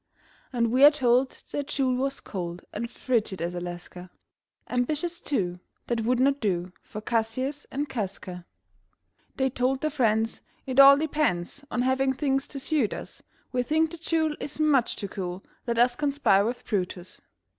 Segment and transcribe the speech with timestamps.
[0.51, 4.09] And we are told that Jule was cold And frigid as Alaska,
[4.67, 8.47] Ambitious, too, that would not do For Cassius and Casca.
[9.37, 13.21] They told their friends: "It all depends On having things to suit us.
[13.51, 17.21] We think that Jule is much too cool; Let us conspire with Brutus."